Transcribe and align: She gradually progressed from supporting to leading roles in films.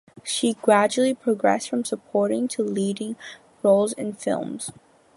She 0.23 0.53
gradually 0.55 1.13
progressed 1.13 1.69
from 1.69 1.85
supporting 1.85 2.47
to 2.47 2.63
leading 2.63 3.17
roles 3.61 3.93
in 3.93 4.13
films. 4.13 4.71